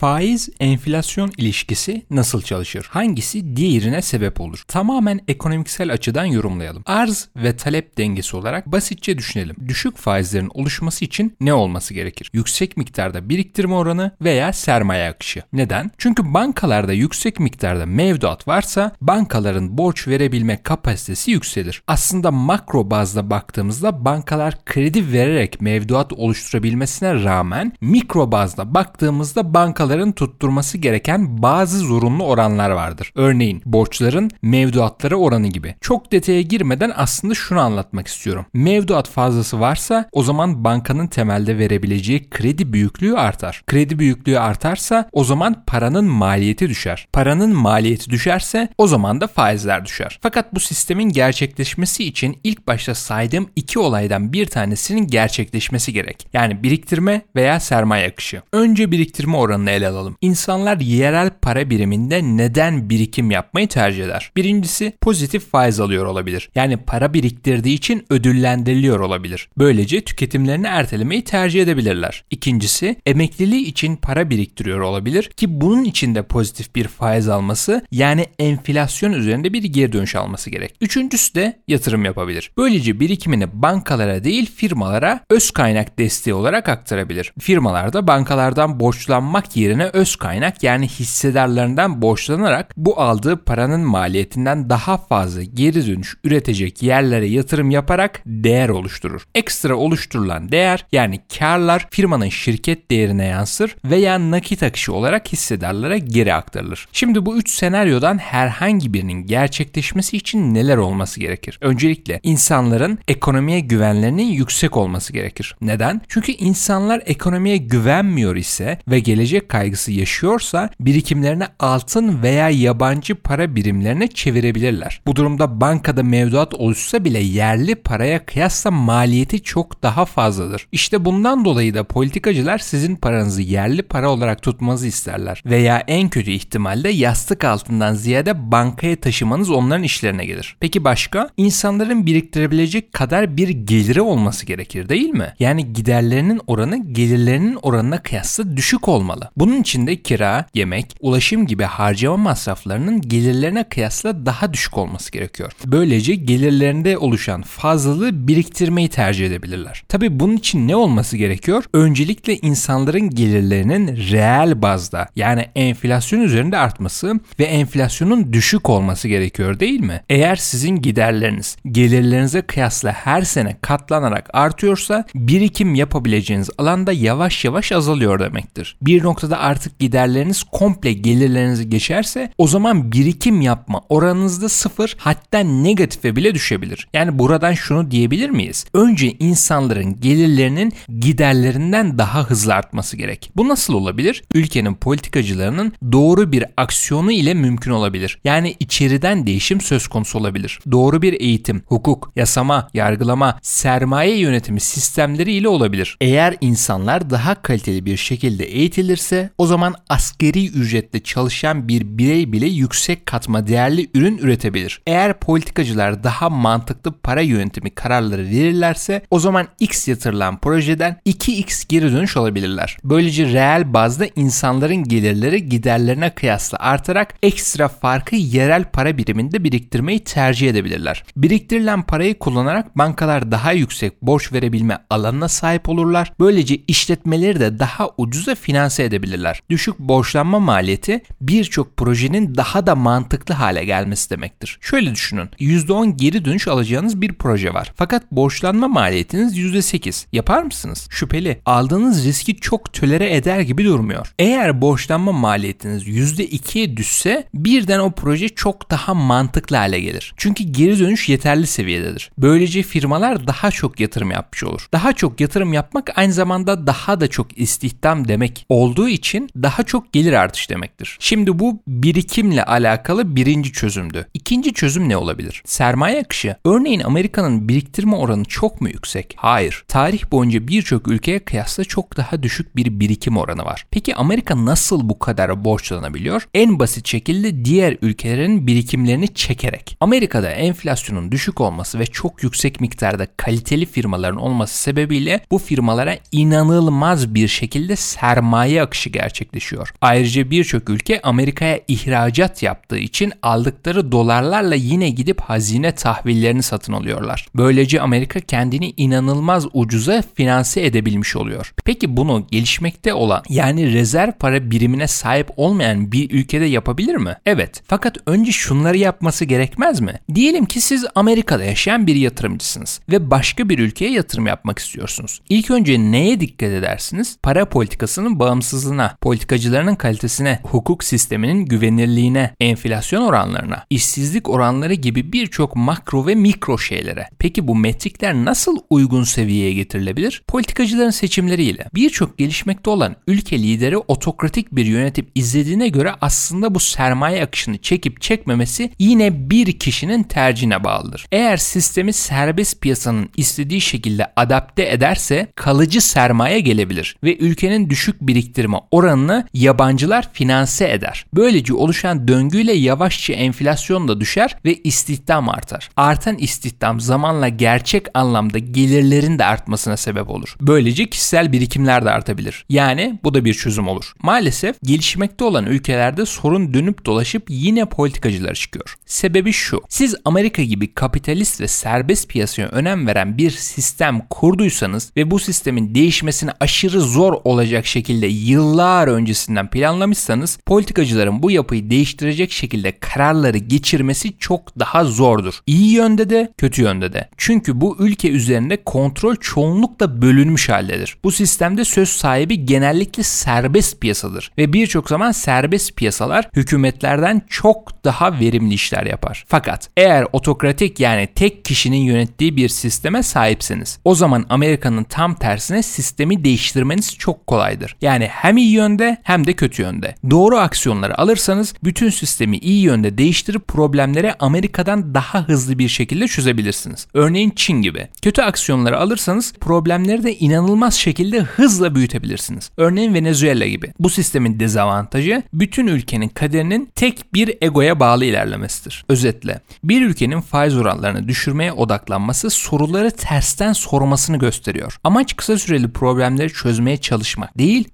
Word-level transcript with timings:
Faiz 0.00 0.48
enflasyon 0.60 1.32
ilişkisi 1.36 2.02
nasıl 2.10 2.42
çalışır? 2.42 2.86
Hangisi 2.90 3.56
diğerine 3.56 4.02
sebep 4.02 4.40
olur? 4.40 4.62
Tamamen 4.68 5.20
ekonomiksel 5.28 5.92
açıdan 5.92 6.24
yorumlayalım. 6.24 6.82
Arz 6.86 7.28
ve 7.36 7.56
talep 7.56 7.98
dengesi 7.98 8.36
olarak 8.36 8.66
basitçe 8.66 9.18
düşünelim. 9.18 9.56
Düşük 9.68 9.96
faizlerin 9.96 10.50
oluşması 10.54 11.04
için 11.04 11.36
ne 11.40 11.54
olması 11.54 11.94
gerekir? 11.94 12.30
Yüksek 12.32 12.76
miktarda 12.76 13.28
biriktirme 13.28 13.74
oranı 13.74 14.10
veya 14.20 14.52
sermaye 14.52 15.08
akışı. 15.08 15.42
Neden? 15.52 15.90
Çünkü 15.98 16.34
bankalarda 16.34 16.92
yüksek 16.92 17.40
miktarda 17.40 17.86
mevduat 17.86 18.48
varsa 18.48 18.92
bankaların 19.00 19.78
borç 19.78 20.08
verebilme 20.08 20.62
kapasitesi 20.62 21.30
yükselir. 21.30 21.82
Aslında 21.86 22.30
makro 22.30 22.90
bazda 22.90 23.30
baktığımızda 23.30 24.04
bankalar 24.04 24.64
kredi 24.64 25.12
vererek 25.12 25.60
mevduat 25.60 26.12
oluşturabilmesine 26.12 27.24
rağmen 27.24 27.72
mikro 27.80 28.32
bazda 28.32 28.74
baktığımızda 28.74 29.54
bankalar 29.54 29.87
bankaların 29.88 30.12
tutturması 30.12 30.78
gereken 30.78 31.42
bazı 31.42 31.78
zorunlu 31.78 32.24
oranlar 32.24 32.70
vardır. 32.70 33.12
Örneğin 33.14 33.62
borçların 33.64 34.30
mevduatları 34.42 35.16
oranı 35.16 35.46
gibi. 35.46 35.74
Çok 35.80 36.12
detaya 36.12 36.42
girmeden 36.42 36.92
aslında 36.96 37.34
şunu 37.34 37.60
anlatmak 37.60 38.06
istiyorum. 38.06 38.46
Mevduat 38.54 39.08
fazlası 39.08 39.60
varsa 39.60 40.08
o 40.12 40.22
zaman 40.22 40.64
bankanın 40.64 41.06
temelde 41.06 41.58
verebileceği 41.58 42.30
kredi 42.30 42.72
büyüklüğü 42.72 43.14
artar. 43.16 43.62
Kredi 43.66 43.98
büyüklüğü 43.98 44.38
artarsa 44.38 45.08
o 45.12 45.24
zaman 45.24 45.64
paranın 45.66 46.04
maliyeti 46.04 46.68
düşer. 46.68 47.08
Paranın 47.12 47.56
maliyeti 47.56 48.10
düşerse 48.10 48.68
o 48.78 48.86
zaman 48.86 49.20
da 49.20 49.26
faizler 49.26 49.84
düşer. 49.84 50.18
Fakat 50.22 50.54
bu 50.54 50.60
sistemin 50.60 51.08
gerçekleşmesi 51.08 52.04
için 52.04 52.36
ilk 52.44 52.66
başta 52.66 52.94
saydığım 52.94 53.48
iki 53.56 53.78
olaydan 53.78 54.32
bir 54.32 54.46
tanesinin 54.46 55.06
gerçekleşmesi 55.06 55.92
gerek. 55.92 56.28
Yani 56.32 56.62
biriktirme 56.62 57.22
veya 57.36 57.60
sermaye 57.60 58.08
akışı. 58.08 58.42
Önce 58.52 58.90
biriktirme 58.90 59.36
oranını 59.36 59.77
ele 59.78 59.88
alalım. 59.88 60.16
İnsanlar 60.20 60.80
yerel 60.80 61.30
para 61.42 61.70
biriminde 61.70 62.22
neden 62.22 62.90
birikim 62.90 63.30
yapmayı 63.30 63.68
tercih 63.68 64.04
eder? 64.04 64.32
Birincisi 64.36 64.92
pozitif 65.00 65.50
faiz 65.50 65.80
alıyor 65.80 66.06
olabilir. 66.06 66.50
Yani 66.54 66.76
para 66.76 67.14
biriktirdiği 67.14 67.74
için 67.74 68.06
ödüllendiriliyor 68.10 69.00
olabilir. 69.00 69.48
Böylece 69.58 70.00
tüketimlerini 70.00 70.66
ertelemeyi 70.66 71.24
tercih 71.24 71.62
edebilirler. 71.62 72.24
İkincisi 72.30 72.96
emekliliği 73.06 73.64
için 73.64 73.96
para 73.96 74.30
biriktiriyor 74.30 74.80
olabilir 74.80 75.24
ki 75.24 75.60
bunun 75.60 75.84
için 75.84 76.14
de 76.14 76.22
pozitif 76.22 76.74
bir 76.74 76.88
faiz 76.88 77.28
alması 77.28 77.82
yani 77.90 78.26
enflasyon 78.38 79.12
üzerinde 79.12 79.52
bir 79.52 79.62
geri 79.64 79.92
dönüş 79.92 80.14
alması 80.14 80.50
gerek. 80.50 80.74
Üçüncüsü 80.80 81.34
de 81.34 81.58
yatırım 81.68 82.04
yapabilir. 82.04 82.50
Böylece 82.56 83.00
birikimini 83.00 83.62
bankalara 83.62 84.24
değil 84.24 84.50
firmalara 84.56 85.20
öz 85.30 85.50
kaynak 85.50 85.98
desteği 85.98 86.34
olarak 86.34 86.68
aktarabilir. 86.68 87.32
Firmalar 87.40 87.92
da 87.92 88.06
bankalardan 88.06 88.80
borçlanmak 88.80 89.56
yerine 89.56 89.67
yerine 89.68 89.84
öz 89.84 90.16
kaynak 90.16 90.62
yani 90.62 90.88
hissedarlarından 90.88 92.02
borçlanarak 92.02 92.74
bu 92.76 93.00
aldığı 93.00 93.44
paranın 93.44 93.80
maliyetinden 93.80 94.70
daha 94.70 94.96
fazla 94.96 95.42
geri 95.42 95.86
dönüş 95.86 96.16
üretecek 96.24 96.82
yerlere 96.82 97.26
yatırım 97.26 97.70
yaparak 97.70 98.22
değer 98.26 98.68
oluşturur. 98.68 99.22
Ekstra 99.34 99.76
oluşturulan 99.76 100.52
değer 100.52 100.86
yani 100.92 101.20
karlar 101.38 101.86
firmanın 101.90 102.28
şirket 102.28 102.90
değerine 102.90 103.24
yansır 103.24 103.76
veya 103.84 104.30
nakit 104.30 104.62
akışı 104.62 104.92
olarak 104.92 105.32
hissedarlara 105.32 105.96
geri 105.96 106.34
aktarılır. 106.34 106.88
Şimdi 106.92 107.26
bu 107.26 107.36
üç 107.36 107.50
senaryodan 107.50 108.18
herhangi 108.18 108.94
birinin 108.94 109.26
gerçekleşmesi 109.26 110.16
için 110.16 110.54
neler 110.54 110.76
olması 110.76 111.20
gerekir? 111.20 111.58
Öncelikle 111.60 112.20
insanların 112.22 112.98
ekonomiye 113.08 113.60
güvenlerinin 113.60 114.26
yüksek 114.26 114.76
olması 114.76 115.12
gerekir. 115.12 115.56
Neden? 115.60 116.00
Çünkü 116.08 116.32
insanlar 116.32 117.02
ekonomiye 117.06 117.56
güvenmiyor 117.56 118.36
ise 118.36 118.78
ve 118.88 119.00
gelecek 119.00 119.48
kaygısı 119.58 119.92
yaşıyorsa 119.92 120.70
birikimlerini 120.80 121.44
altın 121.58 122.22
veya 122.22 122.50
yabancı 122.50 123.14
para 123.14 123.56
birimlerine 123.56 124.08
çevirebilirler. 124.08 125.00
Bu 125.06 125.16
durumda 125.16 125.60
bankada 125.60 126.02
mevduat 126.02 126.54
oluşsa 126.54 127.04
bile 127.04 127.18
yerli 127.18 127.74
paraya 127.74 128.26
kıyasla 128.26 128.70
maliyeti 128.70 129.42
çok 129.42 129.82
daha 129.82 130.04
fazladır. 130.04 130.66
İşte 130.72 131.04
bundan 131.04 131.44
dolayı 131.44 131.74
da 131.74 131.84
politikacılar 131.84 132.58
sizin 132.58 132.96
paranızı 132.96 133.42
yerli 133.42 133.82
para 133.82 134.10
olarak 134.10 134.42
tutmanızı 134.42 134.86
isterler 134.86 135.42
veya 135.46 135.84
en 135.86 136.08
kötü 136.08 136.30
ihtimalle 136.30 136.90
yastık 136.90 137.44
altından 137.44 137.94
ziyade 137.94 138.50
bankaya 138.52 138.96
taşımanız 138.96 139.50
onların 139.50 139.82
işlerine 139.82 140.24
gelir. 140.24 140.56
Peki 140.60 140.84
başka? 140.84 141.28
İnsanların 141.36 142.06
biriktirebilecek 142.06 142.92
kadar 142.92 143.36
bir 143.36 143.48
geliri 143.48 144.00
olması 144.00 144.46
gerekir 144.46 144.88
değil 144.88 145.10
mi? 145.10 145.34
Yani 145.38 145.72
giderlerinin 145.72 146.40
oranı 146.46 146.92
gelirlerinin 146.92 147.58
oranına 147.62 148.02
kıyasla 148.02 148.56
düşük 148.56 148.88
olmalı. 148.88 149.30
Bunun 149.36 149.47
bunun 149.48 149.60
için 149.60 149.86
de 149.86 150.02
kira, 150.02 150.46
yemek, 150.54 150.96
ulaşım 151.00 151.46
gibi 151.46 151.62
harcama 151.62 152.16
masraflarının 152.16 153.00
gelirlerine 153.00 153.64
kıyasla 153.64 154.26
daha 154.26 154.52
düşük 154.52 154.78
olması 154.78 155.12
gerekiyor. 155.12 155.52
Böylece 155.64 156.14
gelirlerinde 156.14 156.98
oluşan 156.98 157.42
fazlalığı 157.42 158.28
biriktirmeyi 158.28 158.88
tercih 158.88 159.26
edebilirler. 159.26 159.84
Tabi 159.88 160.20
bunun 160.20 160.36
için 160.36 160.68
ne 160.68 160.76
olması 160.76 161.16
gerekiyor? 161.16 161.64
Öncelikle 161.72 162.36
insanların 162.36 163.10
gelirlerinin 163.10 163.96
reel 163.96 164.62
bazda 164.62 165.08
yani 165.16 165.46
enflasyon 165.56 166.20
üzerinde 166.20 166.58
artması 166.58 167.20
ve 167.38 167.44
enflasyonun 167.44 168.32
düşük 168.32 168.70
olması 168.70 169.08
gerekiyor 169.08 169.60
değil 169.60 169.80
mi? 169.80 170.02
Eğer 170.08 170.36
sizin 170.36 170.82
giderleriniz 170.82 171.56
gelirlerinize 171.70 172.42
kıyasla 172.42 172.92
her 172.92 173.22
sene 173.22 173.56
katlanarak 173.60 174.30
artıyorsa 174.32 175.04
birikim 175.14 175.74
yapabileceğiniz 175.74 176.50
alanda 176.58 176.92
yavaş 176.92 177.44
yavaş 177.44 177.72
azalıyor 177.72 178.20
demektir. 178.20 178.76
Bir 178.82 179.02
noktada 179.28 179.40
artık 179.40 179.78
giderleriniz 179.78 180.42
komple 180.42 180.92
gelirlerinizi 180.92 181.70
geçerse 181.70 182.32
o 182.38 182.48
zaman 182.48 182.92
birikim 182.92 183.40
yapma 183.40 183.80
oranınızda 183.88 184.48
sıfır 184.48 184.96
hatta 184.98 185.38
negatife 185.38 186.16
bile 186.16 186.34
düşebilir. 186.34 186.88
Yani 186.94 187.18
buradan 187.18 187.52
şunu 187.52 187.90
diyebilir 187.90 188.30
miyiz? 188.30 188.66
Önce 188.74 189.12
insanların 189.12 190.00
gelirlerinin 190.00 190.72
giderlerinden 191.00 191.98
daha 191.98 192.24
hızlı 192.24 192.54
artması 192.54 192.96
gerek. 192.96 193.30
Bu 193.36 193.48
nasıl 193.48 193.74
olabilir? 193.74 194.22
Ülkenin 194.34 194.74
politikacılarının 194.74 195.72
doğru 195.92 196.32
bir 196.32 196.44
aksiyonu 196.56 197.12
ile 197.12 197.34
mümkün 197.34 197.70
olabilir. 197.70 198.18
Yani 198.24 198.56
içeriden 198.60 199.26
değişim 199.26 199.60
söz 199.60 199.88
konusu 199.88 200.18
olabilir. 200.18 200.60
Doğru 200.70 201.02
bir 201.02 201.20
eğitim, 201.20 201.62
hukuk, 201.66 202.12
yasama, 202.16 202.68
yargılama, 202.74 203.38
sermaye 203.42 204.18
yönetimi 204.18 204.60
sistemleri 204.60 205.32
ile 205.32 205.48
olabilir. 205.48 205.96
Eğer 206.00 206.36
insanlar 206.40 207.10
daha 207.10 207.34
kaliteli 207.34 207.86
bir 207.86 207.96
şekilde 207.96 208.44
eğitilirse 208.44 209.17
o 209.38 209.46
zaman 209.46 209.74
askeri 209.88 210.46
ücretle 210.46 211.00
çalışan 211.00 211.68
bir 211.68 211.98
birey 211.98 212.32
bile 212.32 212.46
yüksek 212.46 213.06
katma 213.06 213.46
değerli 213.46 213.90
ürün 213.94 214.18
üretebilir. 214.18 214.82
Eğer 214.86 215.20
politikacılar 215.20 216.04
daha 216.04 216.30
mantıklı 216.30 216.92
para 216.92 217.20
yönetimi 217.20 217.70
kararları 217.70 218.24
verirlerse 218.24 219.02
o 219.10 219.18
zaman 219.18 219.48
X 219.60 219.88
yatırılan 219.88 220.38
projeden 220.38 221.00
2X 221.06 221.68
geri 221.68 221.92
dönüş 221.92 222.16
alabilirler. 222.16 222.76
Böylece 222.84 223.32
reel 223.32 223.72
bazda 223.72 224.06
insanların 224.16 224.84
gelirleri 224.84 225.48
giderlerine 225.48 226.10
kıyasla 226.10 226.58
artarak 226.58 227.14
ekstra 227.22 227.68
farkı 227.68 228.16
yerel 228.16 228.64
para 228.64 228.98
biriminde 228.98 229.44
biriktirmeyi 229.44 230.04
tercih 230.04 230.50
edebilirler. 230.50 231.04
Biriktirilen 231.16 231.82
parayı 231.82 232.18
kullanarak 232.18 232.78
bankalar 232.78 233.32
daha 233.32 233.52
yüksek 233.52 234.02
borç 234.02 234.32
verebilme 234.32 234.78
alanına 234.90 235.28
sahip 235.28 235.68
olurlar. 235.68 236.12
Böylece 236.20 236.56
işletmeleri 236.68 237.40
de 237.40 237.58
daha 237.58 237.88
ucuza 237.96 238.34
finanse 238.34 238.84
edebilirler 238.84 239.07
ederler. 239.08 239.42
Düşük 239.50 239.78
borçlanma 239.78 240.40
maliyeti 240.40 241.02
birçok 241.20 241.76
projenin 241.76 242.34
daha 242.34 242.66
da 242.66 242.74
mantıklı 242.74 243.34
hale 243.34 243.64
gelmesi 243.64 244.10
demektir. 244.10 244.58
Şöyle 244.60 244.94
düşünün. 244.94 245.28
%10 245.40 245.96
geri 245.96 246.24
dönüş 246.24 246.48
alacağınız 246.48 247.00
bir 247.00 247.12
proje 247.12 247.54
var. 247.54 247.72
Fakat 247.76 248.12
borçlanma 248.12 248.68
maliyetiniz 248.68 249.38
%8. 249.38 250.06
Yapar 250.12 250.42
mısınız? 250.42 250.88
Şüpheli. 250.90 251.40
Aldığınız 251.46 252.04
riski 252.04 252.36
çok 252.36 252.72
tölere 252.72 253.16
eder 253.16 253.40
gibi 253.40 253.64
durmuyor. 253.64 254.14
Eğer 254.18 254.60
borçlanma 254.60 255.12
maliyetiniz 255.12 255.88
%2'ye 255.88 256.76
düşse 256.76 257.24
birden 257.34 257.78
o 257.78 257.90
proje 257.90 258.28
çok 258.28 258.70
daha 258.70 258.94
mantıklı 258.94 259.56
hale 259.56 259.80
gelir. 259.80 260.14
Çünkü 260.16 260.44
geri 260.44 260.78
dönüş 260.78 261.08
yeterli 261.08 261.46
seviyededir. 261.46 262.10
Böylece 262.18 262.62
firmalar 262.62 263.26
daha 263.26 263.50
çok 263.50 263.80
yatırım 263.80 264.10
yapmış 264.10 264.44
olur. 264.44 264.68
Daha 264.72 264.92
çok 264.92 265.20
yatırım 265.20 265.52
yapmak 265.52 265.98
aynı 265.98 266.12
zamanda 266.12 266.66
daha 266.66 267.00
da 267.00 267.08
çok 267.08 267.38
istihdam 267.38 268.08
demek 268.08 268.46
olduğu 268.48 268.88
için 268.88 268.97
için 268.98 269.30
daha 269.42 269.62
çok 269.62 269.92
gelir 269.92 270.12
artış 270.12 270.50
demektir. 270.50 270.96
Şimdi 271.00 271.38
bu 271.38 271.62
birikimle 271.66 272.44
alakalı 272.44 273.16
birinci 273.16 273.52
çözümdü. 273.52 274.08
İkinci 274.14 274.52
çözüm 274.52 274.88
ne 274.88 274.96
olabilir? 274.96 275.42
Sermaye 275.46 276.00
akışı. 276.00 276.36
Örneğin 276.44 276.80
Amerika'nın 276.80 277.48
biriktirme 277.48 277.96
oranı 277.96 278.24
çok 278.24 278.60
mu 278.60 278.68
yüksek? 278.68 279.14
Hayır. 279.16 279.64
Tarih 279.68 280.12
boyunca 280.12 280.48
birçok 280.48 280.88
ülkeye 280.88 281.18
kıyasla 281.18 281.64
çok 281.64 281.96
daha 281.96 282.22
düşük 282.22 282.56
bir 282.56 282.80
birikim 282.80 283.16
oranı 283.16 283.44
var. 283.44 283.66
Peki 283.70 283.94
Amerika 283.94 284.44
nasıl 284.44 284.88
bu 284.88 284.98
kadar 284.98 285.44
borçlanabiliyor? 285.44 286.28
En 286.34 286.58
basit 286.58 286.88
şekilde 286.88 287.44
diğer 287.44 287.76
ülkelerin 287.82 288.46
birikimlerini 288.46 289.14
çekerek. 289.14 289.76
Amerika'da 289.80 290.30
enflasyonun 290.30 291.12
düşük 291.12 291.40
olması 291.40 291.78
ve 291.78 291.86
çok 291.86 292.22
yüksek 292.22 292.60
miktarda 292.60 293.06
kaliteli 293.16 293.66
firmaların 293.66 294.20
olması 294.20 294.62
sebebiyle 294.62 295.20
bu 295.30 295.38
firmalara 295.38 295.96
inanılmaz 296.12 297.14
bir 297.14 297.28
şekilde 297.28 297.76
sermaye 297.76 298.62
akışı 298.62 298.87
savaşı 298.88 298.92
gerçekleşiyor. 298.92 299.72
Ayrıca 299.80 300.30
birçok 300.30 300.70
ülke 300.70 301.00
Amerika'ya 301.02 301.60
ihracat 301.68 302.42
yaptığı 302.42 302.78
için 302.78 303.12
aldıkları 303.22 303.92
dolarlarla 303.92 304.54
yine 304.54 304.90
gidip 304.90 305.20
hazine 305.20 305.72
tahvillerini 305.72 306.42
satın 306.42 306.72
alıyorlar. 306.72 307.26
Böylece 307.34 307.80
Amerika 307.80 308.20
kendini 308.20 308.74
inanılmaz 308.76 309.46
ucuza 309.52 310.02
finanse 310.14 310.64
edebilmiş 310.64 311.16
oluyor. 311.16 311.52
Peki 311.64 311.86
bunu 311.96 312.26
gelişmekte 312.30 312.94
olan 312.94 313.22
yani 313.28 313.72
rezerv 313.72 314.12
para 314.12 314.50
birimine 314.50 314.86
sahip 314.86 315.30
olmayan 315.36 315.92
bir 315.92 316.10
ülkede 316.10 316.44
yapabilir 316.44 316.96
mi? 316.96 317.16
Evet. 317.26 317.62
Fakat 317.68 317.96
önce 318.06 318.32
şunları 318.32 318.78
yapması 318.78 319.24
gerekmez 319.24 319.80
mi? 319.80 320.00
Diyelim 320.14 320.46
ki 320.46 320.60
siz 320.60 320.84
Amerika'da 320.94 321.44
yaşayan 321.44 321.86
bir 321.86 321.94
yatırımcısınız 321.94 322.80
ve 322.88 323.10
başka 323.10 323.48
bir 323.48 323.58
ülkeye 323.58 323.90
yatırım 323.90 324.26
yapmak 324.26 324.58
istiyorsunuz. 324.58 325.20
İlk 325.28 325.50
önce 325.50 325.78
neye 325.78 326.20
dikkat 326.20 326.48
edersiniz? 326.48 327.18
Para 327.22 327.48
politikasının 327.48 328.18
bağımsızlığına, 328.18 328.77
politikacılarının 329.00 329.74
kalitesine, 329.74 330.40
hukuk 330.42 330.84
sisteminin 330.84 331.44
güvenirliğine, 331.44 332.34
enflasyon 332.40 333.02
oranlarına, 333.02 333.64
işsizlik 333.70 334.28
oranları 334.28 334.74
gibi 334.74 335.12
birçok 335.12 335.56
makro 335.56 336.06
ve 336.06 336.14
mikro 336.14 336.58
şeylere. 336.58 337.08
Peki 337.18 337.48
bu 337.48 337.54
metrikler 337.54 338.14
nasıl 338.14 338.56
uygun 338.70 339.04
seviyeye 339.04 339.52
getirilebilir? 339.52 340.22
Politikacıların 340.28 340.90
seçimleriyle. 340.90 341.66
Birçok 341.74 342.18
gelişmekte 342.18 342.70
olan 342.70 342.96
ülke 343.06 343.38
lideri 343.38 343.76
otokratik 343.78 344.52
bir 344.52 344.66
yönetim 344.66 345.06
izlediğine 345.14 345.68
göre 345.68 345.94
aslında 346.00 346.54
bu 346.54 346.60
sermaye 346.60 347.22
akışını 347.22 347.58
çekip 347.58 348.00
çekmemesi 348.00 348.70
yine 348.78 349.30
bir 349.30 349.58
kişinin 349.58 350.02
tercihine 350.02 350.64
bağlıdır. 350.64 351.06
Eğer 351.12 351.36
sistemi 351.36 351.92
serbest 351.92 352.60
piyasanın 352.60 353.10
istediği 353.16 353.60
şekilde 353.60 354.12
adapte 354.16 354.68
ederse 354.70 355.26
kalıcı 355.34 355.80
sermaye 355.80 356.40
gelebilir 356.40 356.96
ve 357.04 357.16
ülkenin 357.16 357.70
düşük 357.70 358.00
biriktirme 358.00 358.58
oranını 358.70 359.28
yabancılar 359.34 360.08
finanse 360.12 360.70
eder. 360.70 361.06
Böylece 361.14 361.54
oluşan 361.54 362.08
döngüyle 362.08 362.52
yavaşça 362.52 363.12
enflasyon 363.12 363.88
da 363.88 364.00
düşer 364.00 364.36
ve 364.44 364.54
istihdam 364.54 365.28
artar. 365.28 365.70
Artan 365.76 366.18
istihdam 366.18 366.80
zamanla 366.80 367.28
gerçek 367.28 367.86
anlamda 367.94 368.38
gelirlerin 368.38 369.18
de 369.18 369.24
artmasına 369.24 369.76
sebep 369.76 370.10
olur. 370.10 370.36
Böylece 370.40 370.90
kişisel 370.90 371.32
birikimler 371.32 371.84
de 371.84 371.90
artabilir. 371.90 372.44
Yani 372.48 372.98
bu 373.04 373.14
da 373.14 373.24
bir 373.24 373.34
çözüm 373.34 373.68
olur. 373.68 373.92
Maalesef 374.02 374.56
gelişmekte 374.62 375.24
olan 375.24 375.46
ülkelerde 375.46 376.06
sorun 376.06 376.54
dönüp 376.54 376.86
dolaşıp 376.86 377.24
yine 377.28 377.64
politikacılar 377.64 378.34
çıkıyor. 378.34 378.76
Sebebi 378.86 379.32
şu. 379.32 379.62
Siz 379.68 379.94
Amerika 380.04 380.42
gibi 380.42 380.74
kapitalist 380.74 381.40
ve 381.40 381.48
serbest 381.48 382.08
piyasaya 382.08 382.48
önem 382.48 382.86
veren 382.86 383.18
bir 383.18 383.30
sistem 383.30 384.00
kurduysanız 384.10 384.92
ve 384.96 385.10
bu 385.10 385.18
sistemin 385.18 385.74
değişmesine 385.74 386.30
aşırı 386.40 386.80
zor 386.80 387.12
olacak 387.24 387.66
şekilde 387.66 388.06
yıllar 388.06 388.57
öncesinden 388.66 389.50
planlamışsanız 389.50 390.38
politikacıların 390.46 391.22
bu 391.22 391.30
yapıyı 391.30 391.70
değiştirecek 391.70 392.32
şekilde 392.32 392.78
kararları 392.78 393.38
geçirmesi 393.38 394.18
çok 394.18 394.58
daha 394.58 394.84
zordur. 394.84 395.34
İyi 395.46 395.72
yönde 395.72 396.10
de 396.10 396.32
kötü 396.38 396.62
yönde 396.62 396.92
de. 396.92 397.08
Çünkü 397.16 397.60
bu 397.60 397.76
ülke 397.78 398.10
üzerinde 398.10 398.64
kontrol 398.64 399.16
çoğunlukla 399.16 400.02
bölünmüş 400.02 400.48
haldedir. 400.48 400.96
Bu 401.04 401.12
sistemde 401.12 401.64
söz 401.64 401.88
sahibi 401.88 402.46
genellikle 402.46 403.02
serbest 403.02 403.80
piyasadır 403.80 404.32
ve 404.38 404.52
birçok 404.52 404.88
zaman 404.88 405.12
serbest 405.12 405.76
piyasalar 405.76 406.28
hükümetlerden 406.36 407.22
çok 407.28 407.84
daha 407.84 408.20
verimli 408.20 408.54
işler 408.54 408.86
yapar. 408.86 409.24
Fakat 409.28 409.70
eğer 409.76 410.06
otokratik 410.12 410.80
yani 410.80 411.08
tek 411.14 411.44
kişinin 411.44 411.76
yönettiği 411.76 412.36
bir 412.36 412.48
sisteme 412.48 413.02
sahipseniz 413.02 413.78
o 413.84 413.94
zaman 413.94 414.26
Amerika'nın 414.28 414.84
tam 414.84 415.14
tersine 415.14 415.62
sistemi 415.62 416.24
değiştirmeniz 416.24 416.98
çok 416.98 417.26
kolaydır. 417.26 417.76
Yani 417.80 418.06
hem 418.06 418.37
iyi 418.38 418.52
yönde 418.52 418.98
hem 419.02 419.26
de 419.26 419.32
kötü 419.32 419.62
yönde. 419.62 419.94
Doğru 420.10 420.36
aksiyonları 420.36 420.98
alırsanız 420.98 421.54
bütün 421.64 421.90
sistemi 421.90 422.36
iyi 422.36 422.62
yönde 422.62 422.98
değiştirip 422.98 423.48
problemleri 423.48 424.14
Amerika'dan 424.18 424.94
daha 424.94 425.28
hızlı 425.28 425.58
bir 425.58 425.68
şekilde 425.68 426.08
çözebilirsiniz. 426.08 426.86
Örneğin 426.94 427.32
Çin 427.36 427.62
gibi. 427.62 427.88
Kötü 428.02 428.22
aksiyonları 428.22 428.78
alırsanız 428.78 429.32
problemleri 429.40 430.02
de 430.02 430.16
inanılmaz 430.16 430.74
şekilde 430.74 431.20
hızla 431.20 431.74
büyütebilirsiniz. 431.74 432.50
Örneğin 432.56 432.94
Venezuela 432.94 433.46
gibi. 433.46 433.72
Bu 433.78 433.90
sistemin 433.90 434.40
dezavantajı 434.40 435.22
bütün 435.32 435.66
ülkenin 435.66 436.08
kaderinin 436.08 436.68
tek 436.74 437.14
bir 437.14 437.34
egoya 437.40 437.80
bağlı 437.80 438.04
ilerlemesidir. 438.04 438.84
Özetle 438.88 439.40
bir 439.64 439.82
ülkenin 439.82 440.20
faiz 440.20 440.56
oranlarını 440.56 441.08
düşürmeye 441.08 441.52
odaklanması 441.52 442.30
soruları 442.30 442.90
tersten 442.90 443.52
sormasını 443.52 444.18
gösteriyor. 444.18 444.78
Amaç 444.84 445.16
kısa 445.16 445.38
süreli 445.38 445.72
problemleri 445.72 446.32
çözmeye 446.32 446.76
çalışmak 446.76 447.38
değil, 447.38 447.68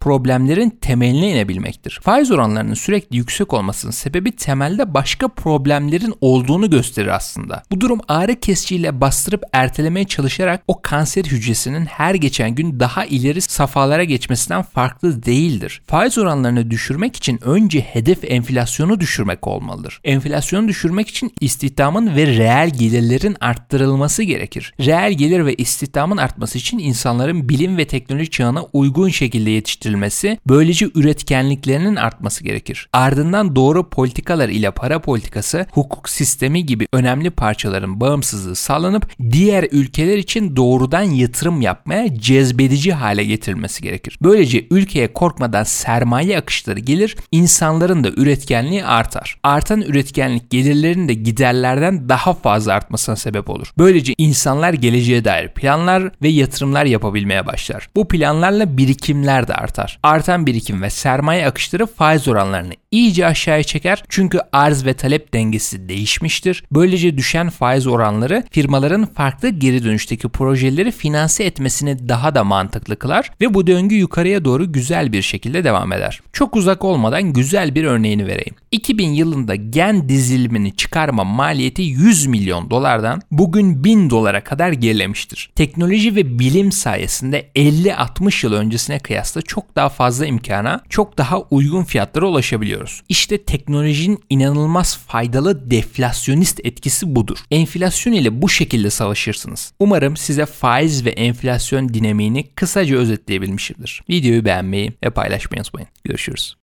problemlerin 0.55 0.71
temeline 0.81 1.31
inebilmektir. 1.31 2.01
Faiz 2.03 2.31
oranlarının 2.31 2.75
sürekli 2.75 3.17
yüksek 3.17 3.53
olmasının 3.53 3.93
sebebi 3.93 4.33
temelde 4.33 4.95
başka 4.95 5.29
problemlerin 5.29 6.15
olduğunu 6.21 6.71
gösterir 6.71 7.17
aslında. 7.17 7.63
Bu 7.71 7.81
durum 7.81 8.01
ağrı 8.09 8.41
kesiciyle 8.41 9.01
bastırıp 9.01 9.43
ertelemeye 9.53 10.07
çalışarak 10.07 10.63
o 10.69 10.83
kanser 10.83 11.25
hücresinin 11.25 11.87
her 11.87 12.15
geçen 12.15 12.55
gün 12.55 12.81
daha 12.81 13.05
ileri 13.05 13.41
safhalara 13.41 14.05
geçmesinden 14.05 14.63
farklı 14.63 15.23
değildir. 15.23 15.83
Faiz 15.87 16.19
oranlarını 16.19 16.71
düşürmek 16.71 17.17
için 17.17 17.39
önce 17.45 17.81
hedef 17.81 18.25
enflasyonu 18.25 19.01
düşürmek 19.01 19.47
olmalıdır. 19.47 20.01
Enflasyonu 20.05 20.69
düşürmek 20.69 21.09
için 21.09 21.33
istihdamın 21.41 22.17
ve 22.17 22.27
reel 22.27 22.71
gelirlerin 22.71 23.37
arttırılması 23.41 24.23
gerekir. 24.23 24.75
Reel 24.81 25.13
gelir 25.13 25.47
ve 25.47 25.55
istihdamın 25.55 26.17
artması 26.17 26.59
için 26.59 26.79
insanların 26.79 27.49
bilim 27.49 27.77
ve 27.77 27.87
teknoloji 27.87 28.31
çağına 28.31 28.63
uygun 28.73 29.09
şekilde 29.09 29.51
yetiştirilmesi, 29.51 30.39
böylece 30.49 30.89
üretkenliklerinin 30.95 31.97
artması 31.97 32.45
gerekir. 32.45 32.89
Ardından 32.93 33.57
doğru 33.57 33.91
politikalar 33.91 34.49
ile 34.49 34.71
para 34.71 34.99
politikası, 34.99 35.67
hukuk 35.73 36.09
sistemi 36.09 36.67
gibi 36.67 36.89
önemli 36.93 37.31
parçaların 37.31 38.01
bağımsızlığı 38.01 38.57
sağlanıp 38.57 39.11
diğer 39.31 39.69
ülkeler 39.73 40.19
için 40.19 40.57
doğrudan 40.57 41.03
yatırım 41.03 41.61
yapmaya 41.61 42.19
cezbedici 42.19 42.93
hale 42.93 43.25
getirilmesi 43.25 43.83
gerekir. 43.83 44.19
Böylece 44.23 44.67
ülkeye 44.71 45.13
korkmadan 45.13 45.65
sermaye 45.65 46.39
akışları 46.39 46.81
gelir, 46.81 47.17
insanların 47.33 48.05
da 48.05 48.09
üretkenliği 48.09 48.85
artar. 48.85 49.37
Artan 49.43 49.83
üretkenlik 49.83 50.51
gelirlerin 50.51 51.09
de 51.09 51.15
giderlerden 51.15 52.09
daha 52.09 52.35
fazla 52.35 52.73
artmasına 52.73 53.17
sebep 53.17 53.51
olur. 53.51 53.69
Böylece 53.79 54.15
insanlar 54.19 54.73
geleceğe 54.73 55.25
dair 55.25 55.49
planlar 55.49 56.11
ve 56.23 56.29
yatırımlar 56.29 56.85
yapabilmeye 56.85 57.47
başlar. 57.47 57.89
Bu 57.97 58.09
planlarla 58.09 58.77
birikimler 58.77 59.49
de 59.49 59.55
artar. 59.55 59.99
Artan 60.03 60.34
birikim 60.47 60.83
ve 60.83 60.91
sermaye 60.91 61.47
akışları 61.47 61.87
faiz 61.87 62.29
oranlarını 62.29 62.73
iyice 62.91 63.27
aşağıya 63.27 63.63
çeker 63.63 64.05
çünkü 64.09 64.39
arz 64.53 64.87
ve 64.87 64.95
talep 64.95 65.35
dengesi 65.35 65.89
değişmiştir. 65.89 66.65
Böylece 66.73 67.19
düşen 67.19 67.51
faiz 67.51 67.87
oranları 67.87 68.45
firmaların 68.51 69.07
farklı 69.07 69.49
geri 69.49 69.85
dönüşteki 69.85 70.29
projeleri 70.29 70.91
finanse 70.91 71.45
etmesini 71.45 72.09
daha 72.09 72.35
da 72.35 72.45
mantıklı 72.45 72.97
kılar 72.97 73.31
ve 73.41 73.55
bu 73.55 73.67
döngü 73.67 73.95
yukarıya 73.95 74.45
doğru 74.45 74.73
güzel 74.73 75.13
bir 75.13 75.23
şekilde 75.23 75.65
devam 75.65 75.93
eder. 75.93 76.21
Çok 76.33 76.57
uzak 76.57 76.85
olmadan 76.85 77.33
güzel 77.33 77.75
bir 77.75 77.85
örneğini 77.85 78.27
vereyim. 78.27 78.55
2000 78.71 79.09
yılında 79.09 79.55
gen 79.55 80.09
dizilimini 80.09 80.77
çıkarma 80.77 81.25
maliyeti 81.25 81.83
100 81.83 82.27
milyon 82.27 82.71
dolardan 82.71 83.23
bugün 83.31 83.85
1000 83.85 84.11
dolara 84.11 84.45
kadar 84.45 84.73
gerilemiştir. 84.73 85.51
Teknoloji 85.55 86.17
ve 86.17 86.39
bilim 86.39 86.73
sayesinde 86.73 87.51
50-60 87.57 88.47
yıl 88.47 88.53
öncesine 88.53 88.99
kıyasla 88.99 89.43
çok 89.43 89.77
daha 89.77 89.89
fazla 90.25 90.27
imkana, 90.27 90.81
çok 90.89 91.19
daha 91.19 91.41
uygun 91.51 91.85
fiyatlara 91.85 92.27
ulaşabiliyoruz. 92.27 93.03
İşte 93.09 93.45
teknolojinin 93.45 94.19
inanılmaz 94.31 94.99
faydalı 94.99 95.71
deflasyonist 95.71 96.61
etkisi 96.65 97.07
budur. 97.07 97.39
Enflasyon 97.51 98.13
ile 98.13 98.43
bu 98.43 98.49
şekilde 98.49 98.91
savaşırsınız. 98.91 99.73
Umarım 99.79 100.17
size 100.17 100.47
faiz 100.47 101.05
ve 101.05 101.11
enflasyon 101.11 101.89
dinamiğini 101.89 102.45
kısaca 102.55 102.97
özetleyebilmişimdir. 102.97 104.03
Videoyu 104.09 104.45
beğenmeyi 104.45 104.93
ve 105.05 105.11
paylaşmayı 105.11 105.61
unutmayın. 105.61 105.89
Görüşürüz. 106.05 106.64